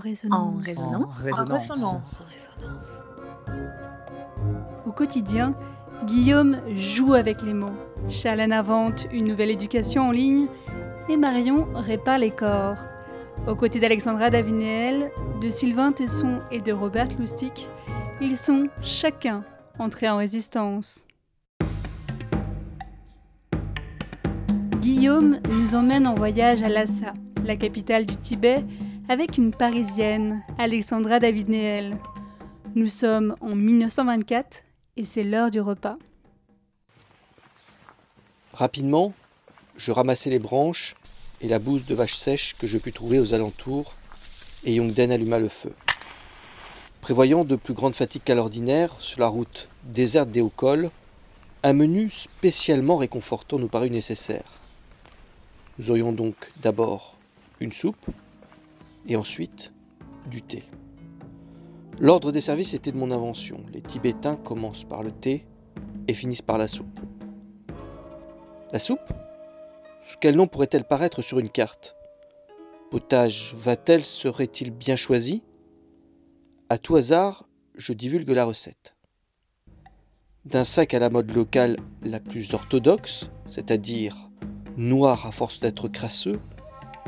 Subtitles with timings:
[0.00, 1.28] résonance.
[1.32, 2.20] En résonance.
[4.86, 5.54] Au quotidien,
[6.04, 7.76] Guillaume joue avec les mots.
[8.08, 10.46] Charlène invente une nouvelle éducation en ligne
[11.08, 12.78] et Marion répare les corps.
[13.46, 15.10] Aux côtés d'Alexandra Davinéel,
[15.40, 17.52] de Sylvain Tesson et de Robert Lustig,
[18.20, 19.44] ils sont chacun
[19.78, 21.04] entrés en résistance.
[24.80, 27.12] Guillaume nous emmène en voyage à Lhasa,
[27.44, 28.64] la capitale du Tibet,
[29.10, 31.98] avec une Parisienne, Alexandra David-Néel.
[32.76, 34.62] Nous sommes en 1924
[34.96, 35.96] et c'est l'heure du repas.
[38.52, 39.12] Rapidement,
[39.76, 40.94] je ramassai les branches
[41.40, 43.94] et la bouse de vache sèche que je pus trouver aux alentours,
[44.62, 45.74] et Yongden alluma le feu.
[47.00, 50.88] Prévoyant de plus grandes fatigues qu'à l'ordinaire sur la route déserte des hauts cols,
[51.64, 54.60] un menu spécialement réconfortant nous parut nécessaire.
[55.80, 57.16] Nous aurions donc d'abord
[57.58, 58.06] une soupe
[59.06, 59.72] et ensuite
[60.30, 60.64] du thé.
[61.98, 63.64] L'ordre des services était de mon invention.
[63.72, 65.46] Les Tibétains commencent par le thé
[66.08, 67.00] et finissent par la soupe.
[68.72, 69.12] La soupe?
[70.06, 71.96] Sous quel nom pourrait-elle paraître sur une carte?
[72.90, 75.42] Potage va-t-elle serait-il bien choisi?
[76.68, 78.96] À tout hasard, je divulgue la recette.
[80.44, 84.30] D'un sac à la mode locale la plus orthodoxe, c'est-à-dire
[84.76, 86.40] noir à force d'être crasseux,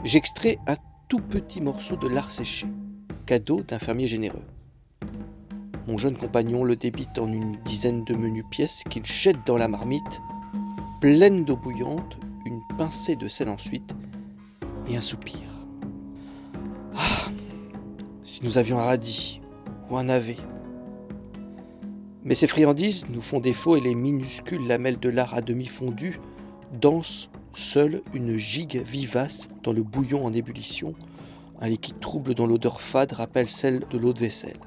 [0.05, 0.77] j'extrais un
[1.13, 2.67] tout petit morceau de lard séché,
[3.27, 4.47] cadeau d'un fermier généreux.
[5.87, 9.69] Mon jeune compagnon le débite en une dizaine de menus pièces qu'il jette dans la
[9.69, 10.23] marmite,
[11.03, 13.95] pleine d'eau bouillante, une pincée de sel ensuite,
[14.89, 15.43] et un soupir.
[16.97, 17.29] Ah
[18.23, 19.43] Si nous avions un radis
[19.91, 20.39] ou un navet
[22.25, 26.21] Mais ces friandises nous font défaut et les minuscules lamelles de lard à demi fondues
[26.81, 30.95] dansent Seule une gigue vivace dans le bouillon en ébullition,
[31.61, 34.61] un liquide trouble dont l'odeur fade rappelle celle de l'eau de vaisselle.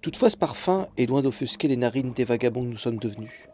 [0.00, 3.48] Toutefois, ce parfum est loin d'offusquer les narines des vagabonds que nous sommes devenus.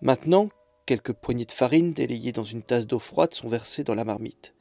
[0.00, 0.48] Maintenant,
[0.86, 4.54] quelques poignées de farine délayées dans une tasse d'eau froide sont versées dans la marmite.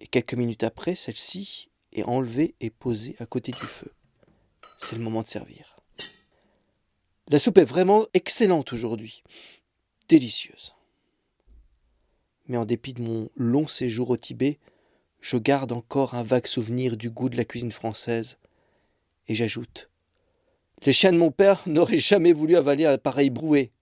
[0.00, 3.92] Et quelques minutes après, celle-ci est enlevée et posée à côté du feu.
[4.78, 5.76] C'est le moment de servir.
[7.28, 9.22] La soupe est vraiment excellente aujourd'hui.
[10.08, 10.74] Délicieuse
[12.48, 14.58] mais en dépit de mon long séjour au Tibet,
[15.20, 18.38] je garde encore un vague souvenir du goût de la cuisine française.
[19.26, 19.90] Et j'ajoute
[20.84, 23.72] Les chiens de mon père n'auraient jamais voulu avaler un pareil brouet.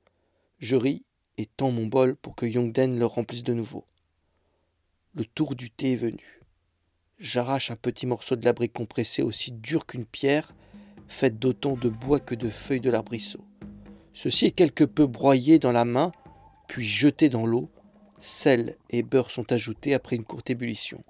[0.59, 1.05] Je ris
[1.38, 3.84] et tends mon bol pour que Yongden le remplisse de nouveau.
[5.15, 6.43] Le tour du thé est venu.
[7.19, 10.55] J'arrache un petit morceau de la brique compressée aussi dur qu'une pierre,
[11.09, 13.44] faite d'autant de bois que de feuilles de l'arbrisseau.
[14.12, 16.12] Ceci est quelque peu broyé dans la main,
[16.69, 17.71] puis jeté dans l'eau,
[18.26, 21.03] sel et beurre sont ajoutés après une courte ébullition.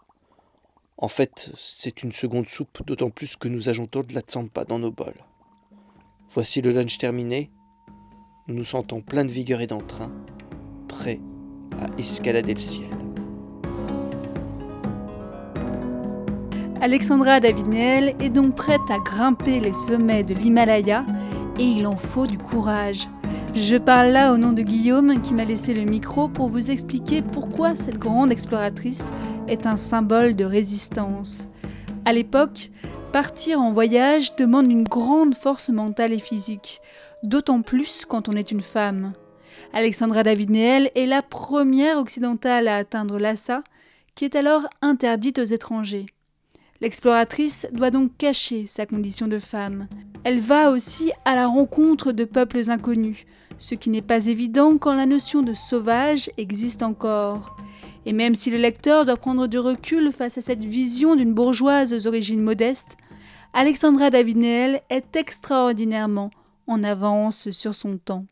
[0.99, 4.78] En fait, c'est une seconde soupe, d'autant plus que nous ajoutons de la tsampa dans
[4.78, 5.25] nos bols.
[6.31, 7.50] Voici le lunch terminé.
[8.49, 10.12] Nous nous sentons plein de vigueur et d'entrain,
[10.88, 11.21] prêts
[11.81, 12.91] à escalader le ciel.
[16.81, 21.04] Alexandra David-Néel est donc prête à grimper les sommets de l'Himalaya
[21.59, 23.09] et il en faut du courage.
[23.56, 27.22] Je parle là au nom de Guillaume qui m'a laissé le micro pour vous expliquer
[27.22, 29.11] pourquoi cette grande exploratrice
[29.49, 31.49] est un symbole de résistance.
[32.05, 32.71] À l'époque,
[33.15, 36.83] partir en voyage demande une grande force mentale et physique,
[37.22, 39.15] d'autant plus quand on est une femme.
[39.72, 43.62] Alexandra David-Néel est la première occidentale à atteindre Lhasa,
[44.15, 46.06] qui est alors interdite aux étrangers.
[46.83, 49.89] L'exploratrice doit donc cacher sa condition de femme.
[50.29, 53.27] Elle va aussi à la rencontre de peuples inconnus,
[53.59, 57.57] ce qui n'est pas évident quand la notion de sauvage existe encore.
[58.07, 61.95] Et même si le lecteur doit prendre du recul face à cette vision d'une bourgeoise
[61.95, 62.97] aux origines modestes,
[63.53, 66.33] Alexandra David-Néel est extraordinairement
[66.67, 68.27] en avance sur son temps.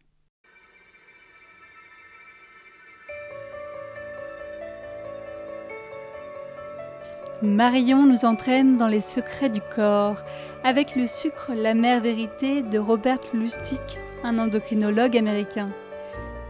[7.43, 10.17] Marion nous entraîne dans les secrets du corps
[10.63, 13.81] avec le sucre La mère vérité de Robert Lustig,
[14.23, 15.69] un endocrinologue américain.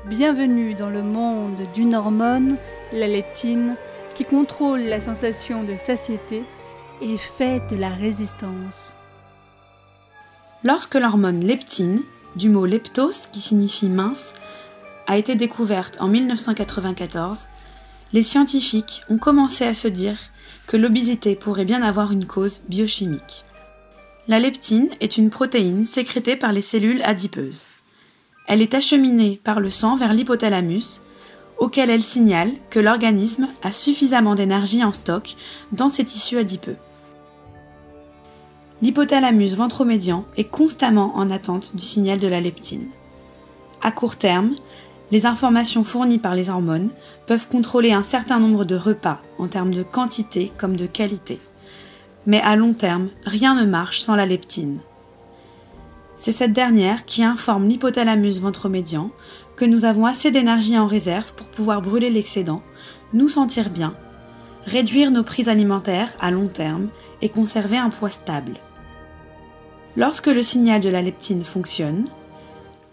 [0.07, 2.59] Bienvenue dans le monde d'une hormone,
[2.93, 3.77] la leptine,
[4.15, 6.45] qui contrôle la sensation de satiété
[7.01, 8.95] et fait de la résistance.
[10.65, 12.03] Lorsque l'hormone leptine,
[12.37, 14.35] du mot leptos qui signifie mince,
[15.07, 17.47] a été découverte en 1994,
[18.13, 20.19] les scientifiques ont commencé à se dire
[20.67, 23.45] que l'obésité pourrait bien avoir une cause biochimique.
[24.27, 27.65] La leptine est une protéine sécrétée par les cellules adipeuses.
[28.47, 31.01] Elle est acheminée par le sang vers l'hypothalamus,
[31.59, 35.37] auquel elle signale que l'organisme a suffisamment d'énergie en stock
[35.73, 36.77] dans ses tissus adipeux.
[38.83, 42.89] L'hypothalamus ventromédian est constamment en attente du signal de la leptine.
[43.83, 44.55] À court terme,
[45.11, 46.91] les informations fournies par les hormones
[47.27, 51.41] peuvent contrôler un certain nombre de repas en termes de quantité comme de qualité.
[52.27, 54.79] Mais à long terme, rien ne marche sans la leptine.
[56.17, 59.11] C'est cette dernière qui informe l'hypothalamus ventromédian
[59.57, 62.63] que nous avons assez d'énergie en réserve pour pouvoir brûler l'excédent,
[63.13, 63.95] nous sentir bien,
[64.65, 66.89] réduire nos prises alimentaires à long terme
[67.21, 68.55] et conserver un poids stable.
[69.97, 72.05] Lorsque le signal de la leptine fonctionne,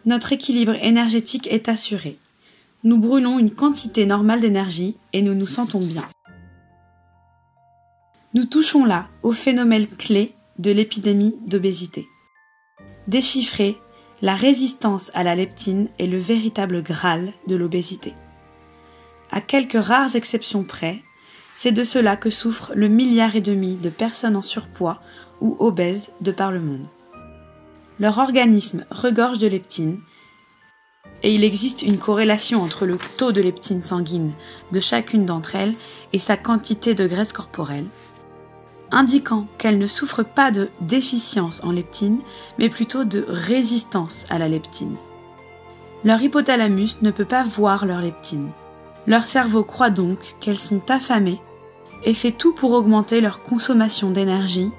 [0.06, 2.18] notre équilibre énergétique est assuré.
[2.84, 6.06] Nous brûlons une quantité normale d'énergie et nous nous sentons bien.
[8.34, 12.08] Nous touchons là au phénomène clé de l'épidémie d'obésité.
[13.08, 13.78] Déchiffrer
[14.22, 18.14] la résistance à la leptine est le véritable Graal de l'obésité.
[19.32, 21.02] À quelques rares exceptions près,
[21.56, 25.02] c'est de cela que souffre le milliard et demi de personnes en surpoids
[25.42, 26.86] ou obèses de par le monde.
[28.02, 30.00] Leur organisme regorge de leptine
[31.22, 34.32] et il existe une corrélation entre le taux de leptine sanguine
[34.72, 35.76] de chacune d'entre elles
[36.12, 37.86] et sa quantité de graisse corporelle,
[38.90, 42.22] indiquant qu'elles ne souffrent pas de déficience en leptine,
[42.58, 44.96] mais plutôt de résistance à la leptine.
[46.04, 48.50] Leur hypothalamus ne peut pas voir leur leptine.
[49.06, 51.40] Leur cerveau croit donc qu'elles sont affamées
[52.04, 54.72] et fait tout pour augmenter leur consommation d'énergie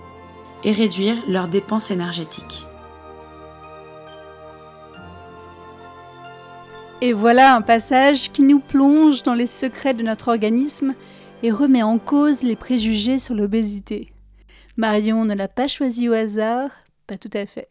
[0.64, 2.66] et réduire leurs dépenses énergétiques.
[7.02, 10.94] Et voilà un passage qui nous plonge dans les secrets de notre organisme
[11.42, 14.12] et remet en cause les préjugés sur l'obésité.
[14.76, 16.70] Marion ne l'a pas choisi au hasard,
[17.08, 17.68] pas tout à fait.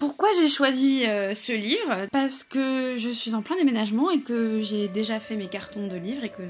[0.00, 2.08] Pourquoi j'ai choisi euh, ce livre?
[2.10, 5.96] Parce que je suis en plein déménagement et que j'ai déjà fait mes cartons de
[5.96, 6.42] livres et que,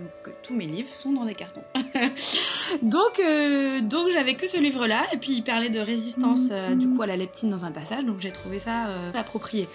[0.43, 1.65] tous mes livres sont dans des cartons.
[2.83, 6.89] donc euh, donc j'avais que ce livre-là et puis il parlait de résistance euh, du
[6.89, 9.69] coup à la leptine dans un passage, donc j'ai trouvé ça approprié.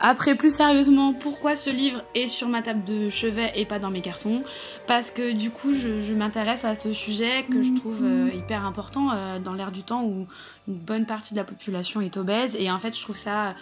[0.00, 3.90] Après, plus sérieusement, pourquoi ce livre est sur ma table de chevet et pas dans
[3.90, 4.44] mes cartons?
[4.86, 9.10] Parce que du coup, je, m'intéresse à ce sujet que je trouve euh, hyper important
[9.12, 10.26] euh, dans l'ère du temps où
[10.68, 12.54] une bonne partie de la population est obèse.
[12.58, 13.54] Et en fait, je trouve ça,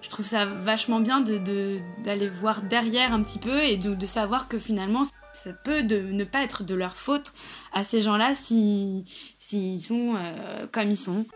[0.00, 4.58] je trouve ça vachement bien d'aller voir derrière un petit peu et de, savoir que
[4.58, 5.02] finalement,
[5.34, 7.32] ça peut ne pas être de leur faute
[7.74, 9.04] à ces gens-là s'ils
[9.38, 11.26] si, sont euh, comme ils sont.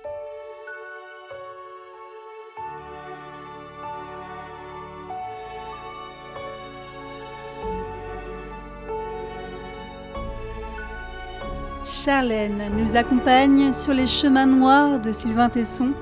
[12.05, 15.95] Charlène nous accompagne sur les chemins noirs de Sylvain Tesson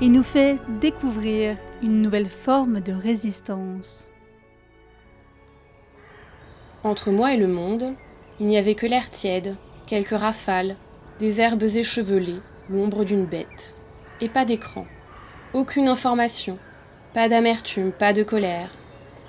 [0.00, 4.10] et nous fait découvrir une nouvelle forme de résistance.
[6.82, 7.94] Entre moi et le monde,
[8.40, 9.54] il n'y avait que l'air tiède,
[9.86, 10.74] quelques rafales,
[11.20, 13.76] des herbes échevelées, l'ombre d'une bête.
[14.20, 14.86] Et pas d'écran.
[15.52, 16.58] Aucune information.
[17.12, 18.70] Pas d'amertume, pas de colère.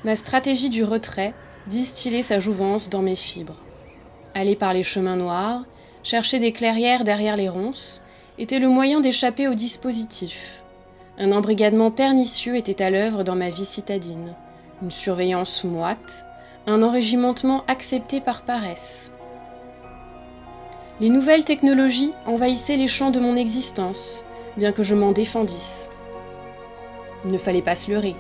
[0.04, 1.36] Ma stratégie du retrait
[1.68, 3.62] distillait sa jouvence dans mes fibres.
[4.33, 5.66] Aller par les chemins noirs,
[6.06, 8.04] chercher des clairières derrière les ronces,
[8.38, 10.38] était le moyen d'échapper au dispositif.
[11.18, 14.36] Un embrigadement pernicieux était à l'œuvre dans ma vie citadine,
[14.84, 16.25] une surveillance moite,
[16.68, 19.12] un enrégimentement accepté par paresse.
[21.00, 24.24] Les nouvelles technologies envahissaient les champs de mon existence,
[24.57, 25.90] bien que je m'en défendisse.
[27.26, 28.16] Il ne fallait pas se leurrer.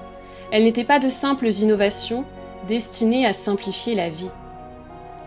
[0.51, 2.25] Elles n'étaient pas de simples innovations
[2.67, 4.31] destinées à simplifier la vie.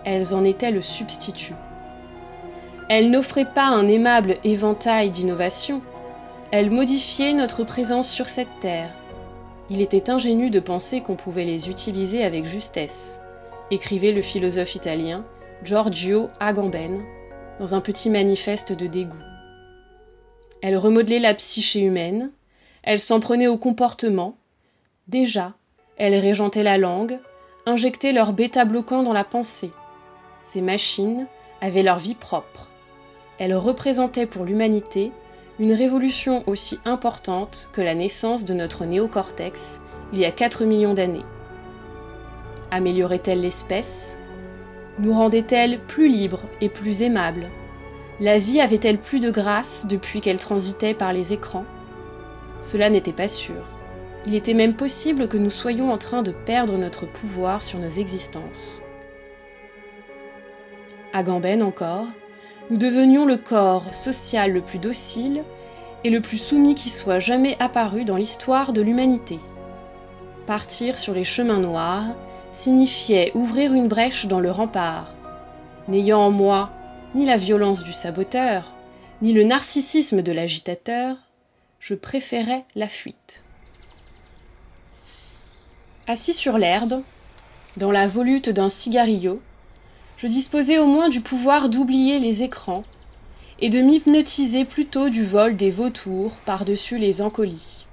[0.05, 1.55] Elles en étaient le substitut.
[2.89, 5.83] Elle n'offrait pas un aimable éventail d'innovations,
[6.51, 8.91] elle modifiait notre présence sur cette terre.
[9.69, 13.21] Il était ingénu de penser qu'on pouvait les utiliser avec justesse,
[13.71, 15.27] écrivait le philosophe italien
[15.65, 17.03] Giorgio Agamben
[17.61, 19.17] dans un petit manifeste de dégoût.
[20.63, 22.31] Elle remodelait la psyché humaine,
[22.83, 24.39] elle s'en prenait au comportement.
[25.09, 25.53] Déjà,
[25.99, 27.19] elle régentait la langue,
[27.67, 29.73] injectait leur bêta-bloquant dans la pensée.
[30.47, 31.27] Ces machines
[31.61, 32.68] avaient leur vie propre
[33.39, 35.13] elle représentait pour l'humanité
[35.59, 39.81] une révolution aussi importante que la naissance de notre néocortex
[40.13, 41.25] il y a 4 millions d'années.
[42.71, 44.19] Améliorait-elle l'espèce?
[44.99, 47.49] Nous rendait-elle plus libres et plus aimables
[48.21, 51.65] La vie avait-elle plus de grâce depuis qu'elle transitait par les écrans?
[52.63, 53.63] Cela n'était pas sûr.
[54.27, 57.89] Il était même possible que nous soyons en train de perdre notre pouvoir sur nos
[57.89, 58.83] existences.
[61.13, 62.07] Agamben encore,
[62.71, 65.43] nous devenions le corps social le plus docile
[66.05, 69.39] et le plus soumis qui soit jamais apparu dans l'histoire de l'humanité.
[70.47, 72.15] Partir sur les chemins noirs,
[72.53, 75.15] signifiait ouvrir une brèche dans le rempart.
[75.87, 76.71] N'ayant en moi
[77.15, 78.75] ni la violence du saboteur,
[79.23, 81.17] ni le narcissisme de l'agitateur,
[81.81, 83.45] je préférais la fuite.
[86.07, 87.03] Assis sur l'herbe,
[87.77, 89.41] dans la volute d'un cigarillo,
[90.19, 92.85] je disposais au moins du pouvoir d'oublier les écrans
[93.61, 97.87] et de m'hypnotiser plutôt du vol des vautours par-dessus les encolis.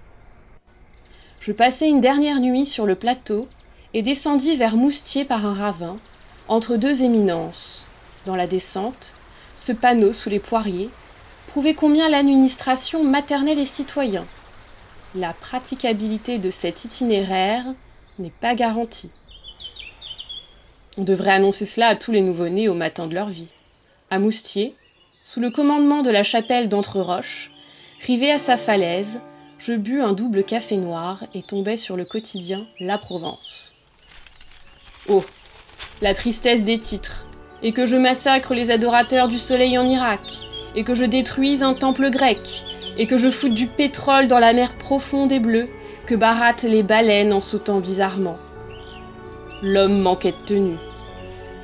[1.39, 3.47] Je passai une dernière nuit sur le plateau
[3.93, 5.97] et descendis vers Moustier par un ravin,
[6.47, 7.87] entre deux éminences.
[8.25, 9.15] Dans la descente,
[9.55, 10.89] ce panneau sous les poiriers
[11.47, 14.25] prouvait combien l'administration maternelle les citoyens.
[15.13, 17.65] La praticabilité de cet itinéraire
[18.17, 19.11] n'est pas garantie.
[20.97, 23.49] On devrait annoncer cela à tous les nouveau-nés au matin de leur vie.
[24.09, 24.75] À Moustier,
[25.25, 27.51] sous le commandement de la chapelle d'Entre-Roches,
[28.05, 29.19] rivé à sa falaise,
[29.59, 33.75] je bus un double café noir et tombais sur le quotidien La Provence.
[35.09, 35.25] Oh,
[36.01, 37.25] la tristesse des titres,
[37.61, 40.21] et que je massacre les adorateurs du soleil en Irak,
[40.75, 42.63] et que je détruise un temple grec,
[42.97, 45.67] et que je foute du pétrole dans la mer profonde et bleue,
[46.05, 48.37] que barattent les baleines en sautant bizarrement.
[49.67, 50.77] L'homme manquait de tenue.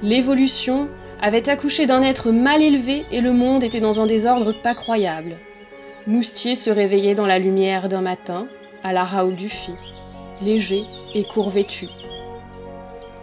[0.02, 0.88] L'évolution
[1.22, 5.36] avait accouché d'un être mal élevé et le monde était dans un désordre pas croyable.
[6.08, 8.48] Moustier se réveillait dans la lumière d'un matin,
[8.84, 9.74] à la Raoul Dufy,
[10.42, 11.90] léger et court vêtu.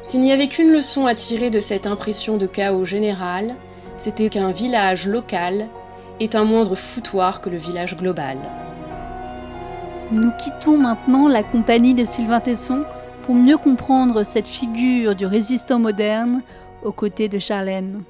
[0.07, 3.57] S'il n'y avait qu'une leçon à tirer de cette impression de chaos général,
[3.99, 5.67] c'était qu'un village local
[6.21, 8.39] est un moindre foutoir que le village global.
[10.13, 12.85] Nous quittons maintenant la compagnie de Sylvain Tesson
[13.29, 16.41] pour mieux comprendre cette figure du résistant moderne
[16.83, 18.03] aux côtés de Charlène.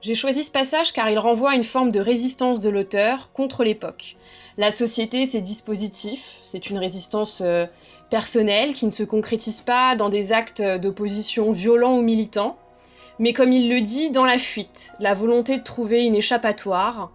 [0.00, 3.62] J'ai choisi ce passage car il renvoie à une forme de résistance de l'auteur contre
[3.62, 4.16] l'époque.
[4.56, 7.66] La société, c'est dispositif, c'est une résistance euh,
[8.08, 12.56] personnelle qui ne se concrétise pas dans des actes d'opposition violents ou militants,
[13.18, 17.10] mais comme il le dit, dans la fuite, la volonté de trouver une échappatoire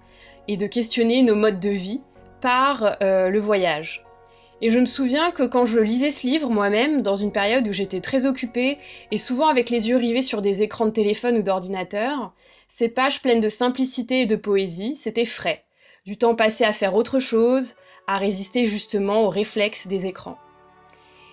[0.48, 2.02] et de questionner nos modes de vie
[2.42, 4.04] par euh, le voyage.
[4.64, 7.74] Et je me souviens que quand je lisais ce livre moi-même, dans une période où
[7.74, 8.78] j'étais très occupée
[9.10, 12.32] et souvent avec les yeux rivés sur des écrans de téléphone ou d'ordinateur,
[12.70, 15.64] ces pages pleines de simplicité et de poésie, c'était frais.
[16.06, 17.74] Du temps passé à faire autre chose,
[18.06, 20.38] à résister justement aux réflexes des écrans.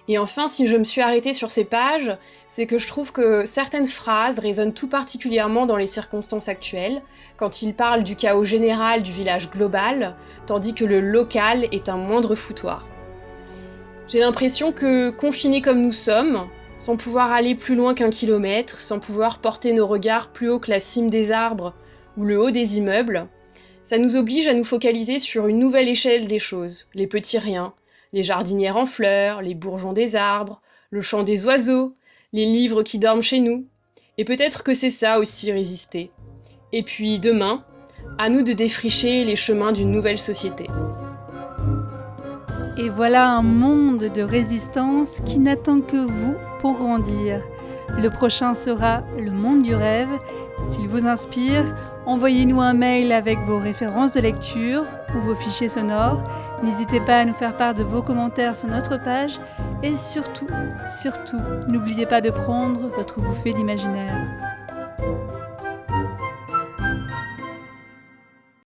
[0.08, 2.16] Et enfin, si je me suis arrêtée sur ces pages,
[2.52, 7.02] c'est que je trouve que certaines phrases résonnent tout particulièrement dans les circonstances actuelles,
[7.36, 10.16] quand il parle du chaos général du village global,
[10.46, 12.86] tandis que le local est un moindre foutoir.
[14.08, 16.48] J'ai l'impression que, confinés comme nous sommes,
[16.78, 20.70] sans pouvoir aller plus loin qu'un kilomètre, sans pouvoir porter nos regards plus haut que
[20.70, 21.74] la cime des arbres
[22.16, 23.26] ou le haut des immeubles,
[23.84, 27.74] ça nous oblige à nous focaliser sur une nouvelle échelle des choses, les petits riens,
[28.14, 31.94] les jardinières en fleurs, les bourgeons des arbres, le chant des oiseaux,
[32.32, 33.66] les livres qui dorment chez nous.
[34.16, 36.10] Et peut-être que c'est ça aussi résister.
[36.72, 37.62] Et puis demain,
[38.16, 40.66] à nous de défricher les chemins d'une nouvelle société.
[42.78, 47.42] Et voilà un monde de résistance qui n'attend que vous pour grandir.
[48.00, 50.08] Le prochain sera le monde du rêve.
[50.64, 51.64] S'il vous inspire,
[52.06, 56.22] envoyez-nous un mail avec vos références de lecture ou vos fichiers sonores.
[56.62, 59.40] N'hésitez pas à nous faire part de vos commentaires sur notre page
[59.82, 60.46] et surtout,
[60.86, 64.47] surtout, n'oubliez pas de prendre votre bouffée d'imaginaire.